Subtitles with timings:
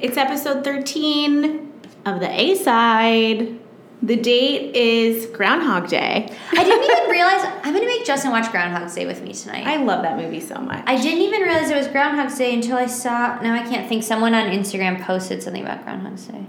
[0.00, 1.72] It's episode 13
[2.04, 3.60] of the A side.
[4.02, 6.28] The date is Groundhog Day.
[6.52, 9.66] I didn't even realize I'm gonna make Justin watch Groundhog Day with me tonight.
[9.66, 10.82] I love that movie so much.
[10.86, 13.40] I didn't even realize it was Groundhog Day until I saw.
[13.40, 14.02] Now I can't think.
[14.02, 16.44] Someone on Instagram posted something about Groundhog Day.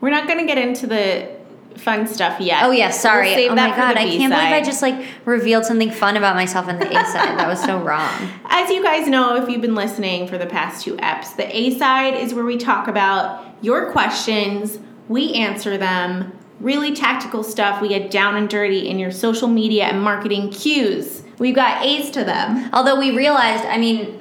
[0.00, 1.39] We're not going to get into the
[1.80, 2.64] fun stuff yet.
[2.64, 3.34] Oh yeah, sorry.
[3.34, 6.68] We'll oh my god, I can't believe I just like revealed something fun about myself
[6.68, 7.38] on the A side.
[7.38, 8.30] That was so wrong.
[8.46, 11.78] As you guys know, if you've been listening for the past two eps, the A
[11.78, 17.80] side is where we talk about your questions, we answer them, really tactical stuff.
[17.80, 21.22] We get down and dirty in your social media and marketing cues.
[21.38, 22.70] We've got A's to them.
[22.72, 24.20] Although we realized, I mean,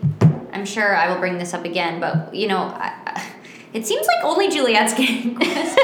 [0.54, 3.34] I'm sure I will bring this up again, but you know, I,
[3.74, 5.76] it seems like only Juliet's getting questions.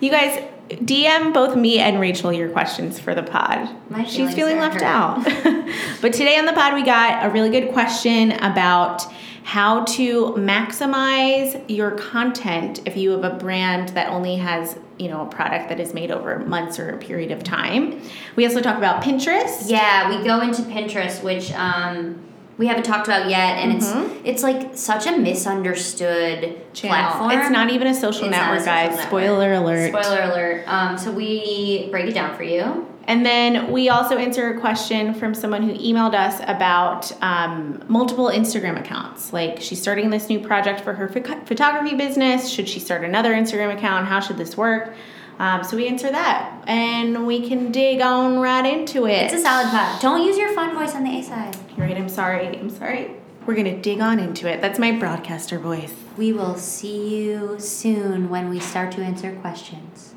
[0.00, 3.68] You guys DM both me and Rachel your questions for the pod.
[3.88, 4.82] My She's feeling left hurt.
[4.82, 5.24] out.
[6.00, 9.06] but today on the pod, we got a really good question about
[9.44, 15.22] how to maximize your content if you have a brand that only has you know
[15.22, 18.00] a product that is made over months or a period of time.
[18.34, 19.70] We also talk about Pinterest.
[19.70, 22.25] Yeah, we go into Pinterest, which um,
[22.58, 23.76] we haven't talked about yet, and Mhm.
[23.76, 26.96] it's it's like such a misunderstood Channel.
[26.96, 27.30] platform.
[27.32, 28.88] It's not even a social It's a network, social guys.
[28.90, 29.06] network.
[29.06, 29.88] Spoiler alert.
[29.94, 30.64] Spoiler alert.
[30.66, 32.86] Um, so we break it down for you.
[33.08, 38.30] And then we also answer a question from someone who emailed us about um, multiple
[38.34, 39.32] Instagram accounts.
[39.32, 42.48] Like, she's starting this new project for her pho- photography business.
[42.48, 44.06] Should she start another Instagram account?
[44.08, 44.92] How should this work?
[45.38, 49.24] Um, so we answer that, and we can dig on right into it.
[49.24, 50.00] It's a solid pod.
[50.00, 51.56] Don't use your fun voice on the A side.
[51.76, 51.96] You're right.
[51.96, 52.58] I'm sorry.
[52.58, 53.10] I'm sorry.
[53.44, 54.60] We're gonna dig on into it.
[54.60, 55.94] That's my broadcaster voice.
[56.16, 60.14] We will see you soon when we start to answer questions.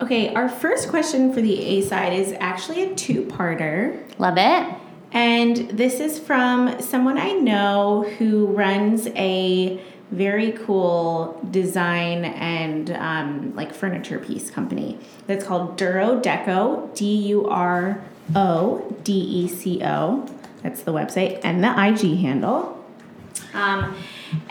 [0.00, 4.00] Okay, our first question for the A side is actually a two-parter.
[4.18, 4.74] Love it.
[5.12, 13.54] And this is from someone I know who runs a very cool design and um,
[13.54, 18.02] like furniture piece company that's called Duro Deco, D U R
[18.34, 20.26] O D E C O.
[20.62, 22.74] That's the website and the IG handle.
[23.54, 23.96] Um,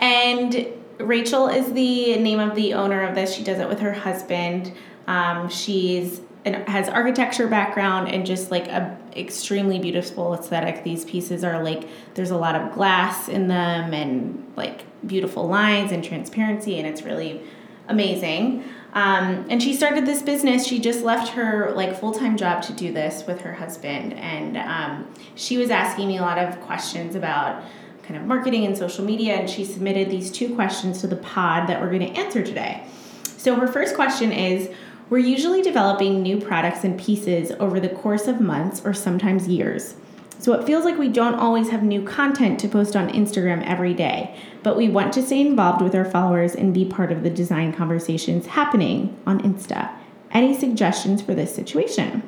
[0.00, 0.66] and
[0.98, 3.34] Rachel is the name of the owner of this.
[3.34, 4.72] She does it with her husband.
[5.06, 10.84] Um, she's an, has architecture background and just like a extremely beautiful aesthetic.
[10.84, 15.92] These pieces are like there's a lot of glass in them and like beautiful lines
[15.92, 17.42] and transparency, and it's really
[17.88, 18.64] amazing.
[18.94, 20.66] Um, and she started this business.
[20.66, 24.56] She just left her like full time job to do this with her husband, and
[24.56, 27.62] um, she was asking me a lot of questions about
[28.02, 29.34] kind of marketing and social media.
[29.34, 32.84] And she submitted these two questions to the pod that we're going to answer today.
[33.36, 34.70] So her first question is.
[35.10, 39.94] We're usually developing new products and pieces over the course of months or sometimes years.
[40.38, 43.94] So it feels like we don't always have new content to post on Instagram every
[43.94, 47.30] day, but we want to stay involved with our followers and be part of the
[47.30, 49.90] design conversations happening on Insta.
[50.30, 52.22] Any suggestions for this situation?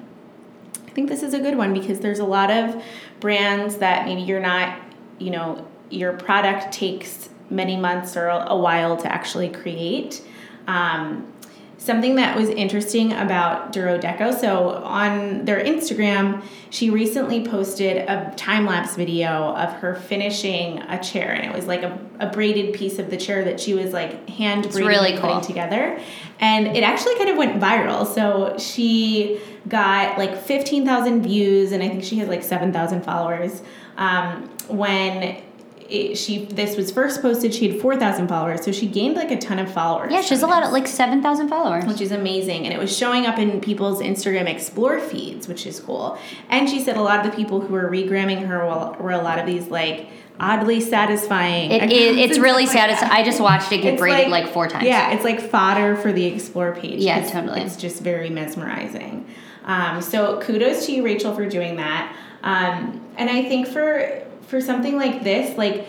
[0.87, 2.83] I think this is a good one because there's a lot of
[3.21, 4.81] brands that maybe you're not,
[5.19, 10.23] you know, your product takes many months or a while to actually create.
[10.67, 11.33] Um,
[11.81, 14.39] something that was interesting about Duro Deco.
[14.39, 21.03] So on their Instagram, she recently posted a time lapse video of her finishing a
[21.03, 23.95] chair, and it was like a, a braided piece of the chair that she was
[23.95, 25.99] like hand braiding really and putting together,
[26.39, 28.07] and it actually kind of went viral.
[28.07, 33.03] So she got like fifteen thousand views, and I think she has like seven thousand
[33.05, 33.63] followers.
[33.97, 35.43] Um, when
[35.91, 39.31] it, she this was first posted, she had four thousand followers, so she gained like
[39.31, 40.13] a ton of followers.
[40.13, 41.85] Yeah, she has a lot of like 7,000 followers.
[41.85, 42.65] which is amazing.
[42.65, 46.19] And it was showing up in people's Instagram explore feeds, which is cool.
[46.49, 49.23] And she said a lot of the people who were regramming her were, were a
[49.23, 50.09] lot of these like
[50.39, 51.71] oddly satisfying.
[51.71, 53.13] It, it, it's really like satisfying.
[53.13, 54.85] I just watched it get It's braided like, four times.
[54.85, 57.01] Yeah, it's like fodder for the explore page.
[57.01, 57.61] yeah totally.
[57.61, 59.27] It's just very mesmerizing.
[59.65, 62.17] Um, so kudos to you, Rachel, for doing that.
[62.43, 65.87] Um, and I think for for something like this, like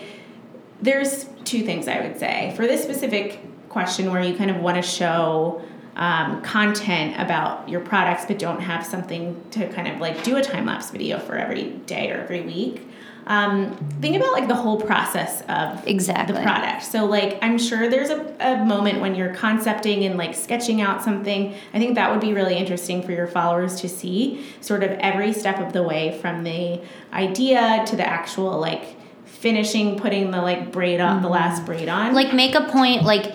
[0.80, 4.76] there's two things I would say for this specific question where you kind of want
[4.76, 5.60] to show
[5.96, 10.42] um, content about your products but don't have something to kind of like do a
[10.42, 12.86] time lapse video for every day or every week.
[13.26, 16.34] Um, think about like the whole process of Exactly.
[16.36, 16.82] the product.
[16.82, 21.02] So like I'm sure there's a, a moment when you're concepting and like sketching out
[21.04, 21.54] something.
[21.72, 25.32] I think that would be really interesting for your followers to see sort of every
[25.32, 26.80] step of the way from the
[27.12, 32.14] idea to the actual like finishing putting the like braid on the last braid on.
[32.14, 33.32] Like make a point, like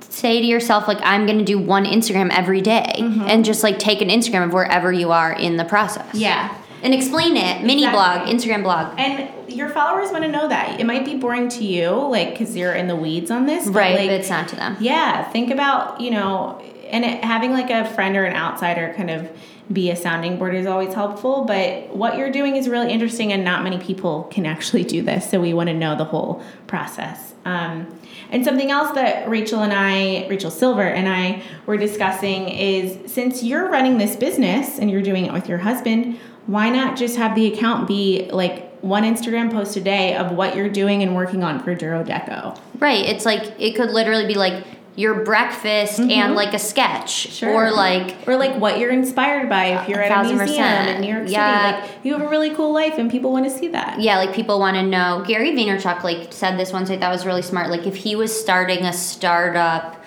[0.00, 3.22] say to yourself, like I'm gonna do one Instagram every day, Mm-hmm.
[3.22, 6.14] and just like take an Instagram of wherever you are in the process.
[6.14, 6.56] yeah.
[6.84, 7.64] And explain it.
[7.64, 8.94] Mini blog, Instagram blog.
[8.98, 10.78] And your followers want to know that.
[10.78, 13.64] It might be boring to you, like, because you're in the weeds on this.
[13.64, 14.76] but, Right, like, but it's not to them.
[14.78, 16.60] Yeah, think about, you know,
[16.90, 19.30] and it, having like a friend or an outsider kind of
[19.72, 21.44] be a sounding board is always helpful.
[21.46, 25.30] But what you're doing is really interesting, and not many people can actually do this.
[25.30, 27.32] So we want to know the whole process.
[27.46, 27.98] Um,
[28.30, 33.42] and something else that Rachel and I, Rachel Silver and I, were discussing is since
[33.42, 37.34] you're running this business and you're doing it with your husband, why not just have
[37.34, 41.42] the account be like one Instagram post a day of what you're doing and working
[41.42, 42.58] on for Duro Deco?
[42.78, 43.04] Right.
[43.04, 46.34] It's like it could literally be like your breakfast and mm-hmm.
[46.34, 50.12] like a sketch, or like or like what you're inspired by if you're A at
[50.12, 50.88] a museum percent.
[50.90, 51.80] in New York Yeah.
[51.80, 51.92] City.
[51.96, 54.00] Like you have a really cool life and people want to see that.
[54.00, 55.24] yeah, like people want to know.
[55.26, 56.90] Gary Vaynerchuk like said this once.
[56.90, 57.70] I thought was really smart.
[57.70, 60.00] Like if he was starting a startup,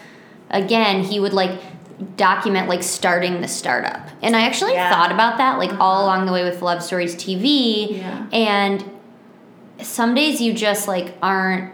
[0.49, 1.59] again, he would like
[2.15, 4.07] document like starting the startup.
[4.21, 4.89] And I actually Yeah.
[4.89, 5.83] thought about that like uh-huh.
[5.83, 7.97] all along the way with Love Stories TV.
[7.97, 8.27] Yeah.
[8.31, 8.83] And
[9.81, 11.73] some days you just like aren't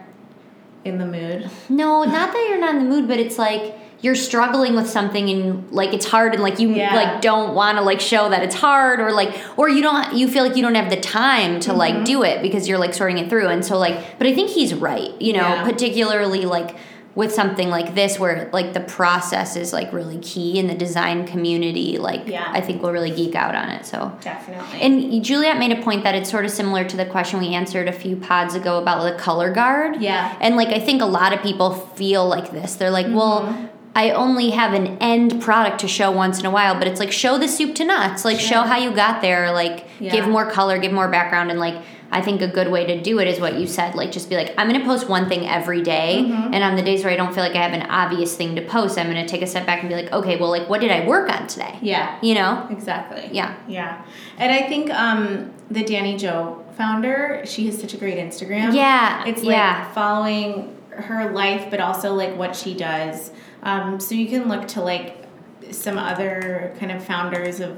[0.85, 1.50] In the mood.
[1.69, 5.30] No, not that you're not in the mood, but it's like you're struggling with something
[5.30, 6.94] and like it's hard and like you Yeah.
[6.94, 10.27] like don't want to like show that it's hard or like or you don't you
[10.27, 11.77] feel like you don't have the time to Mm-hmm.
[11.80, 14.50] like do it because you're like sorting it through and so like but I think
[14.50, 15.63] he's right, you know, Yeah.
[15.63, 16.75] particularly like
[17.15, 21.27] with something like this where like the process is like really key in the design
[21.27, 22.50] community like Yeah.
[22.51, 23.86] I think we'll really geek out on it.
[23.86, 24.81] So Definitely.
[24.81, 27.88] and Juliet made a point that it's sort of similar to the question we answered
[27.88, 30.01] a few pods ago about the color guard.
[30.01, 30.36] Yeah.
[30.42, 32.75] And like I think a lot of people feel like this.
[32.75, 33.16] They're like, Mm-hmm.
[33.16, 37.00] well, I only have an end product to show once in a while, but it's
[37.00, 38.25] like show the soup to nuts.
[38.25, 40.12] Like show how you got there, like Yeah.
[40.12, 41.75] give more color, give more background and like
[42.12, 43.95] I think a good way to do it is what you said.
[43.95, 46.54] Like just be like, I'm gonna post one thing every day, Mm-hmm.
[46.54, 48.62] and on the days where I don't feel like I have an obvious thing to
[48.63, 50.92] post, I'm gonna take a step back and be like, okay, well like what did
[50.92, 51.78] I work on today?
[51.81, 52.18] yeah.
[52.22, 52.68] You know?
[52.72, 53.30] Exactly.
[53.31, 53.56] Yeah.
[53.68, 54.04] Yeah.
[54.38, 58.74] And I think um, the Dannijo founder, she has such a great Instagram.
[58.75, 59.92] Yeah, It's like yeah.
[59.94, 63.31] following her life, but also like what she does.
[63.63, 65.25] Um, so you can look to like
[65.71, 67.77] some other kind of founders of,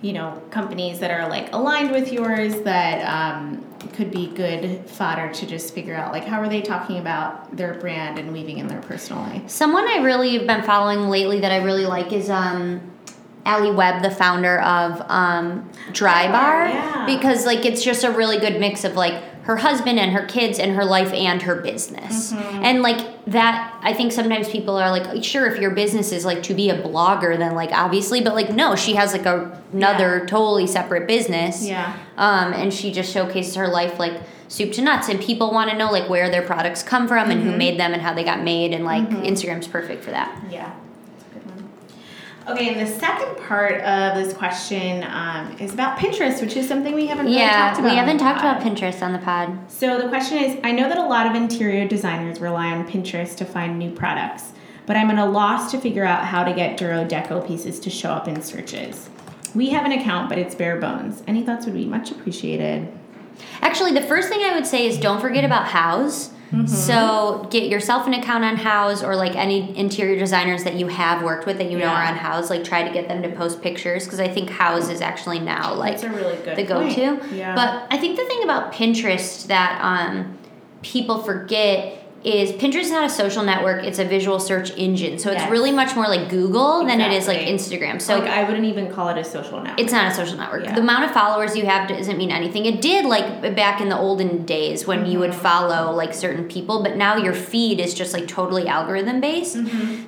[0.00, 5.32] you know, companies that are like aligned with yours that um, could be good fodder
[5.34, 8.66] to just figure out like how are they talking about their brand and weaving in
[8.66, 9.48] their personal life.
[9.48, 12.80] Someone I really have been following lately that I really like is um
[13.48, 17.06] Alli Webb, the founder of um, Drybar, Bar, yeah.
[17.06, 20.58] because like it's just a really good mix of like her husband and her kids
[20.58, 22.64] and her life and her business, Mm-hmm.
[22.64, 23.74] and like that.
[23.82, 26.82] I think sometimes people are like, sure, if your business is like to be a
[26.82, 31.66] blogger, then like obviously, but like no, she has like a, another totally separate business.
[31.66, 31.96] Yeah.
[32.18, 35.76] Um, and she just showcases her life like soup to nuts, and people want to
[35.78, 38.42] know like where their products come from and who made them and how they got
[38.42, 40.30] made, and like Instagram's perfect for that.
[40.50, 40.74] Yeah,
[41.16, 41.70] that's a good one.
[42.48, 46.94] Okay, and the second part of this question um, is about Pinterest, which is something
[46.94, 47.90] we haven't really yeah, talked about.
[47.90, 48.56] we haven't talked pod.
[48.56, 49.70] about Pinterest on the pod.
[49.70, 53.36] So the question is I know that a lot of interior designers rely on Pinterest
[53.36, 54.52] to find new products,
[54.86, 57.90] but I'm at a loss to figure out how to get Duro Deco pieces to
[57.90, 59.10] show up in searches.
[59.54, 61.22] We have an account, but it's bare bones.
[61.26, 62.88] Any thoughts would be much appreciated.
[63.60, 65.66] Actually, the first thing I would say is don't forget about
[66.50, 66.68] Houzz.
[66.70, 71.22] So get yourself an account on Houzz or like any interior designers that you have
[71.22, 71.92] worked with that you know Yeah.
[72.02, 72.50] are on Houzz.
[72.50, 75.74] Like try to get them to post pictures because I think Houzz is actually now
[75.74, 77.20] like really good the go-to.
[77.34, 77.54] Yeah.
[77.54, 80.38] But I think the thing about Pinterest that um,
[80.82, 85.18] people forget is Pinterest is not a social network; it's a visual search engine.
[85.18, 88.00] So it's really much more like Google than it is like Instagram.
[88.02, 89.80] So like I wouldn't even call it a social network.
[89.80, 90.64] it's not a social network.
[90.64, 90.74] Yeah.
[90.74, 92.66] The amount of followers you have doesn't mean anything.
[92.66, 96.82] It did like back in the olden days when you would follow like certain people,
[96.82, 99.56] but now your feed is just like totally algorithm based.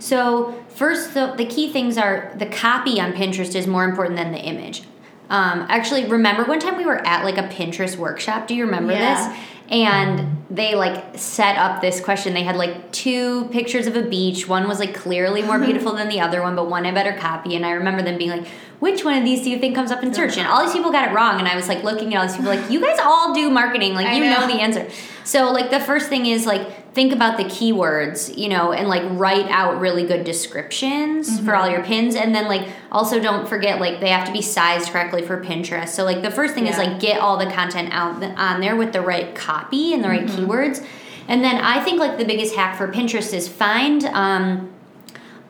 [0.00, 4.32] So first, the, the key things are the copy on Pinterest is more important than
[4.32, 4.82] the image.
[5.28, 8.48] Um, actually, remember one time we were at like a Pinterest workshop.
[8.48, 9.28] Do you remember Yeah.
[9.32, 9.38] this?
[9.70, 12.34] And they like set up this question.
[12.34, 14.48] They had like two pictures of a beach.
[14.48, 17.54] One was like clearly more beautiful than the other one, but one had better copy.
[17.54, 18.48] And I remember them being like,
[18.80, 20.90] "Which one of these do you think comes up in search?" And all these people
[20.90, 21.38] got it wrong.
[21.38, 23.94] And I was like looking at all these people like, "You guys all do marketing.
[23.94, 24.40] Like I you know.
[24.40, 24.46] know.
[24.48, 24.88] the answer."
[25.22, 29.02] So like the first thing is like think about the keywords, you know, and like
[29.10, 33.80] write out really good descriptions for all your pins, and then like also don't forget
[33.80, 35.90] like they have to be sized correctly for Pinterest.
[35.90, 38.92] So like the first thing is like get all the content out on there with
[38.92, 40.84] the right copy and the right keywords.
[41.28, 44.72] And then I think like the biggest hack for Pinterest is find um,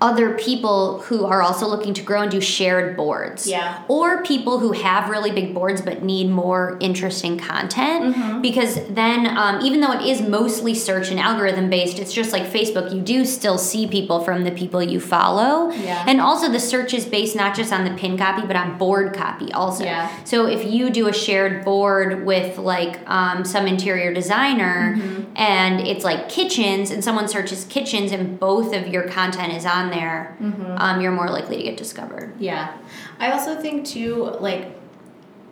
[0.01, 3.47] other people who are also looking to grow and do shared boards.
[3.47, 3.83] Yeah.
[3.89, 8.17] Or people who have really big boards but need more interesting content.
[8.17, 8.41] Mm-hmm.
[8.41, 12.45] Because then, um, even though it is mostly search and algorithm based, it's just like
[12.45, 15.71] Facebook, you do still see people from the people you follow.
[15.73, 16.05] Yeah.
[16.07, 19.15] And also, the search is based not just on the pin copy, but on board
[19.15, 19.85] copy also.
[19.85, 20.11] Yeah.
[20.25, 25.33] So if you do a shared board with like um, some interior designer Mm-hmm.
[25.37, 29.90] and it's like kitchens and someone searches kitchens and both of your content is on
[29.91, 30.75] there, Mm-hmm.
[30.79, 32.33] um, you're more likely to get discovered.
[32.39, 32.77] Yeah.
[33.19, 34.77] I also think too, like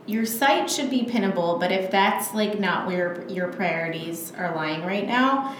[0.07, 4.83] your site should be pinnable, but if that's like not where your priorities are lying
[4.85, 5.55] right now,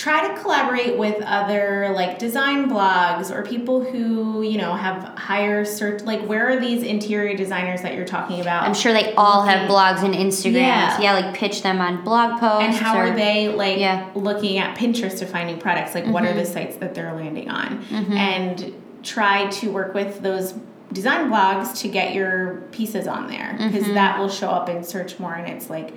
[0.00, 5.62] try to collaborate with other like design blogs or people who, you know, have higher
[5.62, 8.62] search like where are these interior designers that you're talking about?
[8.62, 10.54] I'm sure they all have blogs and Instagrams.
[10.54, 11.00] Yeah.
[11.02, 12.64] Yeah, like pitch them on blog posts.
[12.64, 14.08] and how or- are they like Yeah.
[14.14, 15.94] looking at Pinterest to finding products?
[15.94, 16.38] Like, what are Mm-hmm.
[16.38, 17.84] the sites that they're landing on?
[18.16, 20.54] And try to work with those
[20.94, 23.94] design blogs to get your pieces on there because Mm-hmm.
[23.94, 25.34] that will show up in search more.
[25.34, 25.92] And it's like,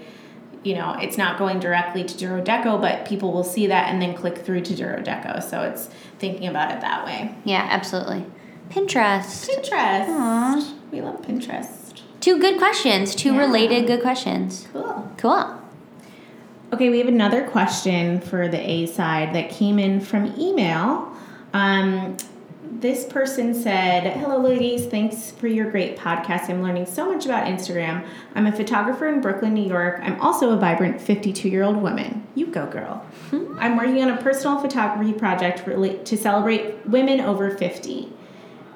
[0.63, 4.01] you know, it's not going directly to Duro Deco, but people will see that and
[4.01, 5.41] then click through to Duro Deco.
[5.43, 5.89] So it's
[6.19, 7.35] thinking about it that way.
[7.43, 8.25] Yeah, absolutely.
[8.69, 9.47] Pinterest.
[9.49, 10.07] Pinterest.
[10.07, 10.73] Aw.
[10.91, 11.99] We love Pinterest.
[12.21, 13.13] Two good questions.
[13.13, 13.39] Two Yeah.
[13.41, 14.67] related good questions.
[14.71, 15.11] Cool.
[15.17, 15.55] Cool.
[16.73, 21.11] Okay, we have another question for the A side that came in from email.
[21.53, 22.17] Um,
[22.83, 24.85] this person said, Hello, ladies.
[24.87, 26.49] Thanks for your great podcast.
[26.49, 28.05] I'm learning so much about Instagram.
[28.35, 30.01] I'm a photographer in Brooklyn, New York.
[30.03, 32.27] I'm also a vibrant 52 year old woman.
[32.35, 33.05] You go, girl.
[33.57, 35.65] I'm working on a personal photography project
[36.07, 38.11] to celebrate women over 50.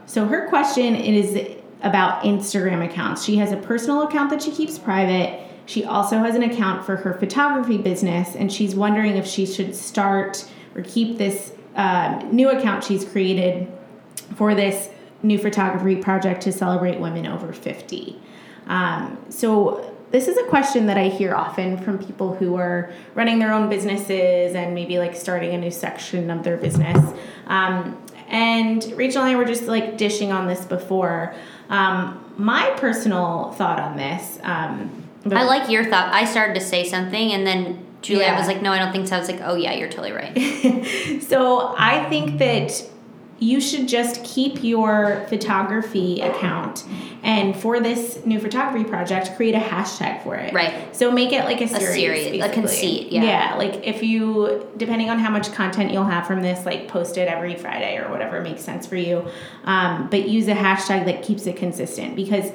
[0.05, 3.25] So her question is about Instagram accounts.
[3.25, 5.45] She has a personal account that she keeps private.
[5.65, 9.75] She also has an account for her photography business, and she's wondering if she should
[9.75, 13.67] start or keep this um, new account she's created
[14.35, 14.89] for this
[15.23, 18.19] new photography project to celebrate women over 50.
[18.67, 23.39] Um, so this is a question that I hear often from people who are running
[23.39, 26.97] their own businesses and maybe like starting a new section of their business.
[27.47, 31.33] Um, and Rachel and I were just like dishing on this before.
[31.69, 34.39] Um, my personal thought on this.
[34.43, 36.13] Um, I like your thought.
[36.13, 38.37] I started to say something and then Julia Yeah.
[38.37, 39.15] was like, no, I don't think so.
[39.15, 41.21] I was like, oh, yeah, you're totally right.
[41.23, 42.81] so I think that
[43.39, 46.83] you should just keep your photography account
[47.23, 50.95] and for this new photography project create a hashtag for it Right.
[50.95, 53.23] so make it like a series, series, a conceit, yeah.
[53.23, 57.17] yeah like if you depending on how much content you'll have from this like post
[57.17, 59.27] it every friday or whatever makes sense for you
[59.65, 62.51] um, but use a hashtag that keeps it consistent because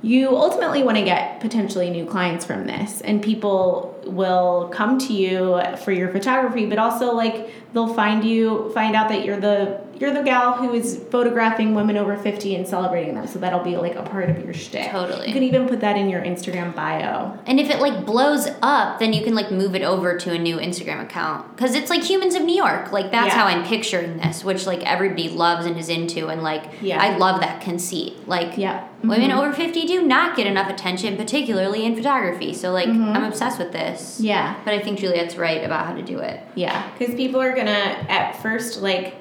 [0.00, 5.12] you ultimately want to get potentially new clients from this and people will come to
[5.12, 9.80] you for your photography but also like they'll find you find out that you're the
[9.98, 13.76] you're the gal who is photographing women over 50 and celebrating them so that'll be
[13.76, 15.26] like a part of your shtick Totally.
[15.26, 18.98] you can even put that in your instagram bio And if it like blows up,
[19.00, 22.02] then you can like move it over to a new Instagram account because it's like
[22.04, 22.92] Humans of New York.
[22.92, 23.40] Like that's Yeah.
[23.40, 27.02] how I'm picturing this, which like everybody loves and is into, and like Yeah.
[27.02, 28.14] I love that conceit.
[28.28, 28.84] Like Yeah.
[29.02, 29.38] women Mhm.
[29.38, 32.52] over fifty do not get enough attention, particularly in photography.
[32.54, 33.97] So like I'm obsessed with this.
[34.00, 34.24] Mm-hmm.
[34.24, 36.40] yeah But I think Juliet's right about how to do it.
[36.54, 37.70] Yeah, because people are gonna
[38.08, 39.14] at first like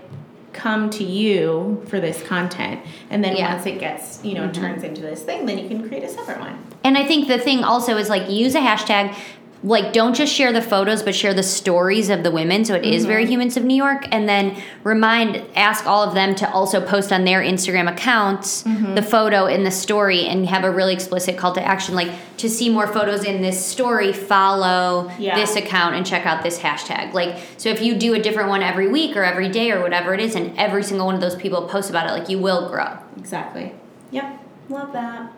[0.53, 2.81] come to you for this content,
[3.12, 3.53] and then Yeah.
[3.53, 6.39] once it gets you know turns into this thing, then you can create a separate
[6.39, 6.57] one.
[6.84, 9.15] And I think the thing also is like use a hashtag.
[9.64, 12.64] Like, don't just share the photos, but share the stories of the women.
[12.64, 13.32] So it is very mm-hmm.
[13.32, 14.08] Humans of New York.
[14.12, 18.94] And then remind, ask all of them to also post on their Instagram accounts mm-hmm.
[18.94, 21.96] the photo in the story and have a really explicit call to action.
[21.96, 25.36] Like, to see more photos in this story, follow Yeah.
[25.36, 27.14] this account and check out this hashtag.
[27.14, 30.14] Like, so if you do a different one every week or every day or whatever
[30.14, 32.70] it is, and every single one of those people post about it, like, you will
[32.70, 33.00] grow.
[33.18, 33.74] Exactly.
[34.12, 35.34] Yep, love that.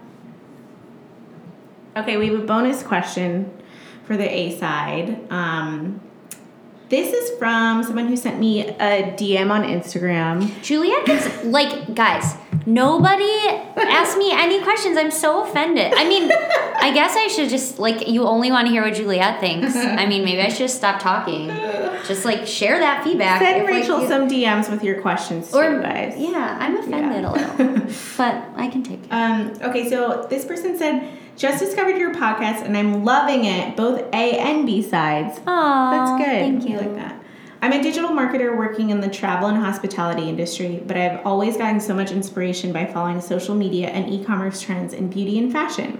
[1.95, 3.51] Okay, we have a bonus question
[4.09, 5.19] for the A side.
[5.31, 6.01] Um,
[6.89, 10.59] this is from someone who sent me a DM on Instagram.
[10.63, 12.33] Juliet gets like guys.
[12.65, 13.29] Nobody
[13.77, 14.97] asked me any questions.
[14.97, 15.93] I'm so offended.
[15.95, 19.39] I mean, I guess I should just like you only want to hear what Juliet
[19.39, 19.75] thinks.
[19.75, 21.49] I mean, maybe I should just stop talking.
[22.07, 23.39] Just like share that feedback.
[23.39, 26.15] Send if, like, Rachel you- some DMs with your questions or too, guys.
[26.17, 27.29] yeah, I'm offended Yeah.
[27.29, 27.31] a
[27.69, 27.87] little,
[28.17, 29.07] but I can take it.
[29.11, 31.07] Um, okay, so this person said,
[31.39, 35.39] just discovered your podcast and I'm loving it, both A and B sides.
[35.47, 36.61] Oh, That's good.
[36.61, 36.75] Thank you.
[36.77, 37.15] I like that.
[37.61, 41.79] I'm a digital marketer working in the travel and hospitality industry, but I've always gotten
[41.79, 45.99] so much inspiration by following social media and e commerce trends in beauty and fashion.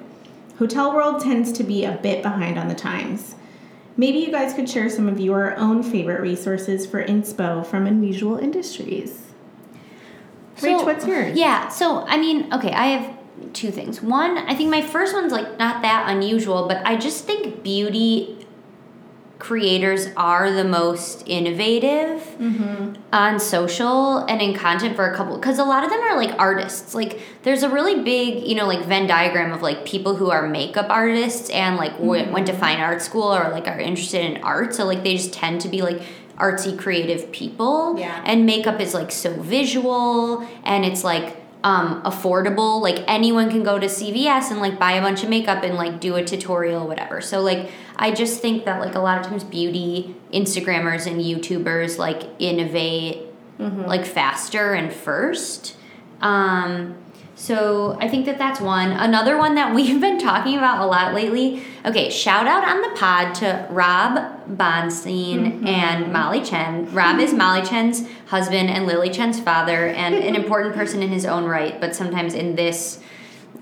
[0.57, 3.35] Hotel world tends to be a bit behind on the times.
[3.97, 8.37] maybe you guys could share some of your own favorite resources for inspo from unusual
[8.37, 9.25] industries.
[10.57, 11.37] Rach, what's yours?
[11.37, 13.18] Yeah, so I mean, okay, I have
[13.53, 14.01] two things.
[14.01, 18.35] One, I think my first one's like not that unusual, but I just think beauty
[19.37, 22.93] creators are the most innovative Mm-hmm.
[23.13, 26.37] on social and in content for a couple because a lot of them are like
[26.39, 30.29] artists like there's a really big you know like venn diagram of like people who
[30.29, 34.23] are makeup artists and like w- went to fine art school or like are interested
[34.23, 36.01] in art so like they just tend to be like
[36.37, 38.21] artsy creative people Yeah.
[38.25, 43.77] and makeup is like so visual and it's like um, affordable like anyone can go
[43.77, 47.21] to cvs and like buy a bunch of makeup and like do a tutorial whatever.
[47.21, 51.97] So like i just think that like a lot of times beauty instagrammers and youtubers
[51.97, 53.25] like innovate
[53.59, 55.75] like faster and first.
[56.21, 56.95] Um,
[57.39, 58.91] so I think that that's one.
[58.91, 61.63] Another one that we've been talking about a lot lately.
[61.85, 66.93] Okay, shout out on the pod to Rob Bonstein and Molly Chen.
[66.93, 71.25] Rob is Molly Chen's husband and Lily Chen's father, and an important person in his
[71.25, 71.79] own right.
[71.79, 73.01] But sometimes in this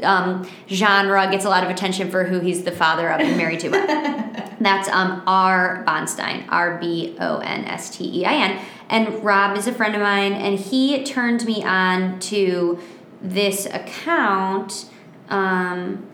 [0.01, 3.60] um, genre, gets a lot of attention for who he's the father of and married
[3.60, 3.69] to.
[4.60, 5.84] That's um, R.
[5.88, 8.60] Bonstein, R B O N S T E I N.
[8.89, 12.79] And Rob is a friend of mine, and he turned me on to
[13.21, 14.89] this account.
[15.29, 16.05] Um,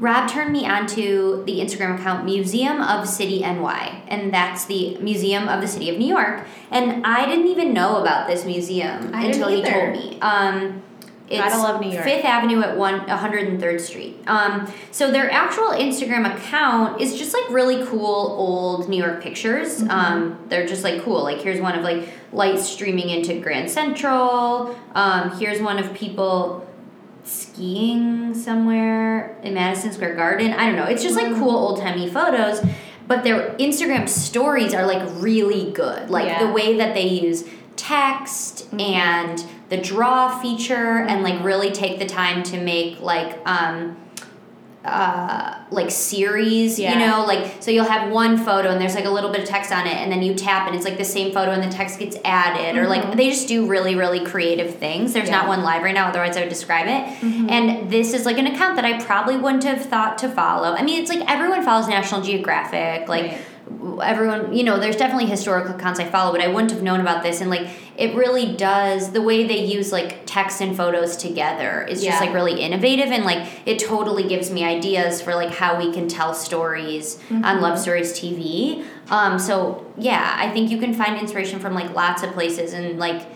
[0.00, 4.96] Rob turned me on to the Instagram account Museum of City NY, and that's the
[4.98, 6.44] Museum of the City of New York.
[6.70, 10.18] And I didn't even know about this museum I until he told me.
[10.20, 10.82] Um,
[11.28, 12.04] it's love New York.
[12.04, 14.16] Fifth Avenue at one 103rd Street.
[14.26, 19.80] Um, so their actual Instagram account is just like really cool old New York pictures.
[19.80, 19.90] Mm-hmm.
[19.90, 21.22] Um, they're just like cool.
[21.22, 24.78] Like here's one of like lights streaming into Grand Central.
[24.94, 26.68] Um, here's one of people
[27.24, 30.52] skiing somewhere in Madison Square Garden.
[30.52, 30.84] I don't know.
[30.84, 32.64] It's just like cool old timey photos.
[33.06, 36.08] But their Instagram stories are like really good.
[36.08, 36.46] Like Yeah.
[36.46, 37.44] the way that they use
[37.76, 43.96] text and the draw feature and like really take the time to make like um
[44.84, 47.24] uh like series you know?
[47.26, 49.86] Like so you'll have one photo and there's like a little bit of text on
[49.86, 52.18] it and then you tap and it's like the same photo and the text gets
[52.22, 55.14] added or like they just do really really creative things.
[55.14, 57.18] There's not one live right now otherwise i would describe it.
[57.24, 57.48] Mm-hmm.
[57.48, 60.74] and this is like an account that i probably wouldn't have thought to follow.
[60.74, 63.40] I mean it's like everyone follows national geographic like Right.
[64.02, 67.22] Everyone you know there's definitely historical accounts i follow but i wouldn't have known about
[67.22, 67.40] this.
[67.40, 72.02] And like it really does the way they use like text and photos together is
[72.02, 75.92] just like really innovative and like it totally gives me ideas for like how we
[75.92, 81.18] can tell stories on love stories tv um, so yeah i think you can find
[81.18, 83.26] inspiration from like lots of places and like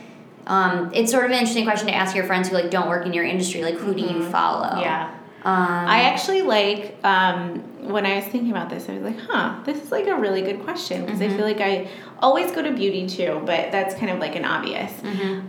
[0.49, 3.07] um, it's sort of an interesting question to ask your friends who like don't work
[3.07, 4.81] in your industry like who do you follow?
[4.81, 5.15] Yeah.
[5.45, 5.55] Um,
[5.89, 9.83] I actually like um, when I was thinking about this, I was like, huh, this
[9.83, 11.89] is like a really good question because I feel like I
[12.21, 14.93] always go to beauty too, but that's kind of like an obvious.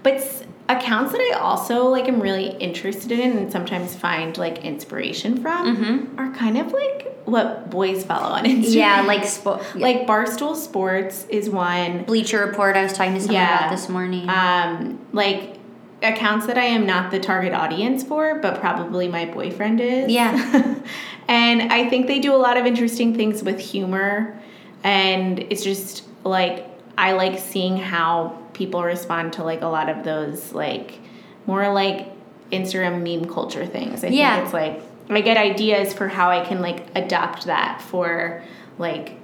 [0.03, 4.63] But s- accounts that I also like am really interested in and sometimes find like
[4.63, 8.73] inspiration from are kind of like what boys follow on Instagram.
[8.75, 12.03] yeah like spo- like Barstool Sports is one.
[12.03, 13.57] bleacher report i was talking to someone Yeah.
[13.65, 15.58] about this morning Um, like
[16.01, 20.11] accounts that I am not the target audience for, but probably my boyfriend is.
[20.11, 20.75] Yeah.
[21.27, 24.39] and I think they do a lot of interesting things with humor,
[24.83, 26.65] and it's just like
[26.97, 30.99] I like seeing how people respond to like a lot of those like
[31.45, 32.07] more like
[32.51, 34.03] Instagram meme culture things.
[34.03, 34.35] I Yeah.
[34.35, 38.43] think it's like I get ideas for how I can like adopt that for
[38.77, 39.17] like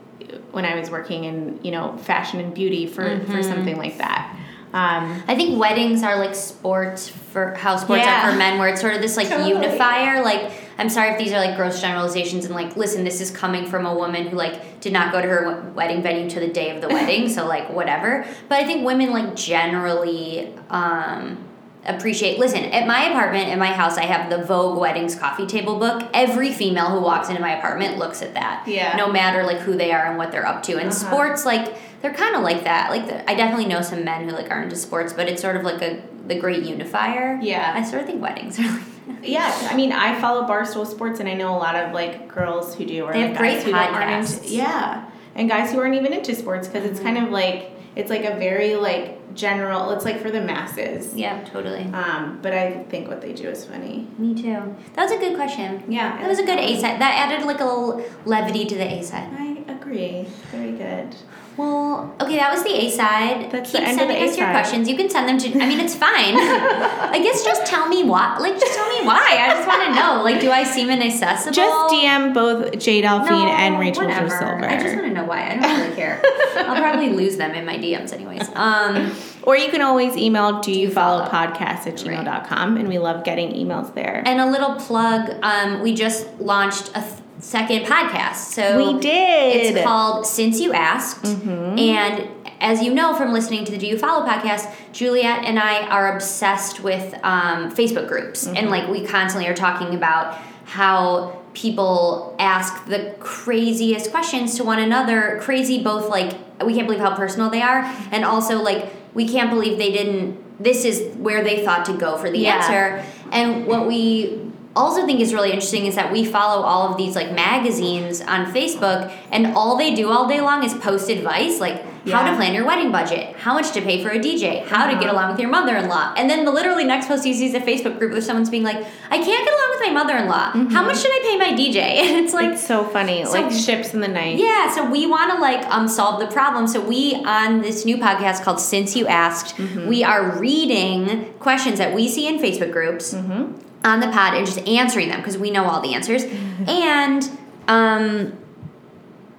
[0.52, 3.32] when I was working in you know fashion and beauty for Mm-hmm.
[3.32, 4.36] for something like that.
[4.76, 8.28] Um, I think weddings are like sports for how sports Yeah.
[8.28, 9.50] are for men, where it's sort of this like Totally.
[9.52, 10.22] unifier.
[10.22, 13.66] Like, I'm sorry if these are like gross generalizations, and like, listen, this is coming
[13.66, 16.76] from a woman who like did not go to her wedding venue to the day
[16.76, 18.26] of the wedding, so like whatever.
[18.50, 21.38] But I think women like generally um,
[21.86, 22.38] appreciate.
[22.38, 26.04] Listen, at my apartment, at my house, I have the Vogue Weddings coffee table book.
[26.14, 28.98] Every female who walks into my apartment looks at that, Yeah.
[28.98, 30.74] no matter like who they are and what they're up to.
[30.74, 30.92] And Uh-huh.
[31.08, 32.92] sports, like they're kind of like that.
[32.92, 35.56] Like the, I definitely know some men who like are into sports, but it's sort
[35.56, 37.40] of like a the great unifier.
[37.42, 37.74] Yeah.
[37.76, 39.28] I sort of think weddings are like that.
[39.28, 42.76] Yeah, I mean, I follow Barstool Sports, and I know a lot of like girls
[42.76, 45.80] who do, or They like have great guys who don't- aren't yeah, and guys who
[45.80, 49.90] aren't even into sports because it's kind of like it's like a very like general.
[49.92, 51.14] It's like for the masses.
[51.16, 51.84] Yeah, totally.
[51.92, 54.08] Um, but I think what they do is funny.
[54.20, 54.76] Me too.
[54.94, 55.84] That was a good question.
[55.88, 57.00] Yeah, That was a good A side.
[57.02, 59.30] That added like a little levity to the A side.
[59.38, 60.28] I agree.
[60.52, 61.16] Very good.
[61.58, 63.50] Well, okay, that was the A side.
[63.52, 64.90] That's Keep the end of sending us your questions.
[64.90, 65.64] You can send them to.
[65.64, 66.36] I mean, it's fine.
[66.38, 68.38] I guess just tell me why.
[68.40, 69.38] Like, just tell me why.
[69.40, 70.22] I just want to know.
[70.24, 71.54] Like, do I seem inaccessible?
[71.54, 74.30] Just DM both J Delphine No, and Rachel whatever.
[74.30, 74.66] Silver.
[74.66, 75.52] I just want to know why.
[75.52, 76.22] I don't really care.
[76.58, 78.50] I'll probably lose them in my DMs anyways.
[78.56, 81.48] Um, Or you can always email do you follow follow.
[81.48, 84.24] podcast at gmail.com and we love getting emails there.
[84.26, 85.32] and a little plug.
[85.44, 88.36] Um, we just launched a th- second podcast.
[88.54, 89.76] So we did.
[89.76, 91.24] It's called Since You Asked.
[91.24, 91.78] Mm-hmm.
[91.78, 92.30] And
[92.60, 96.16] as you know from listening to the Do You Follow podcast, Juliet and I are
[96.16, 98.46] obsessed with um, Facebook groups.
[98.46, 98.58] Mm-hmm.
[98.58, 104.80] And like we constantly are talking about how people ask the craziest questions to one
[104.80, 105.38] another.
[105.40, 107.82] Crazy, both like, we can't believe how personal they are.
[108.12, 112.18] And also, like, we can't believe they didn't, this is where they thought to go
[112.18, 112.56] for the Yeah.
[112.56, 113.06] answer.
[113.32, 114.45] And what we
[114.76, 118.46] also think is really interesting is that we follow all of these like magazines on
[118.54, 122.54] Facebook and all they do all day long is post advice like how to plan
[122.54, 125.14] your wedding budget, how much to pay for a DJ, how to get Uh-huh.
[125.14, 126.14] along with your mother-in-law.
[126.16, 128.62] And then the literally next post you see is a Facebook group where someone's being
[128.62, 128.78] like,
[129.10, 130.70] I can't get along with my mother-in-law.
[130.76, 131.78] How much should I pay my DJ?
[132.06, 133.26] And it's like it's so funny.
[133.26, 134.38] so- like ships in the night.
[134.38, 136.68] yeah, so we want to like um solve the problem.
[136.68, 139.88] So we on this new podcast called Since You Asked, Mm-hmm.
[139.88, 143.65] we are reading questions that we see in Facebook groups Mm-hmm.
[143.86, 146.24] On the pod and just answering them because we know all the answers.
[146.68, 147.30] and
[147.68, 148.38] um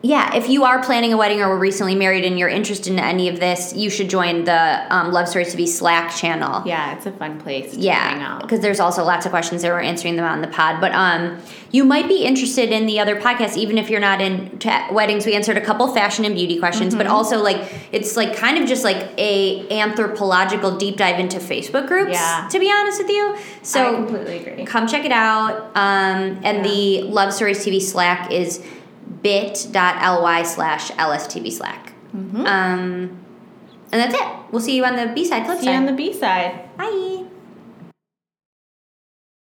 [0.07, 2.99] yeah, if you are planning a wedding or were recently married and you're interested in
[2.99, 6.63] any of this, you should join the um, Love Stories TV Slack channel.
[6.67, 7.83] Yeah, it's a fun place to hang
[8.21, 8.43] Yeah, out.
[8.43, 10.81] because there's also lots of questions that we're answering them on the pod.
[10.81, 11.39] But um,
[11.73, 15.27] you might be interested in the other podcasts, even if you're not in ta weddings.
[15.27, 17.15] We answered a couple fashion and beauty questions, but Mm-hmm.
[17.17, 17.61] also like
[17.93, 22.13] it's like kind of just like a anthropological deep dive into Facebook groups.
[22.13, 22.47] Yeah.
[22.51, 24.65] To be honest with you, I so completely agree.
[24.67, 25.63] come check it out.
[25.75, 28.63] Um, and the Love Stories TV Slack is
[29.27, 31.93] bit.ly slash lstv slack.
[32.15, 32.47] Mm-hmm.
[32.47, 33.19] Um,
[33.91, 34.29] and that's it.
[34.53, 36.77] We'll see you on the B side See you on the B side.
[36.77, 37.26] Bye.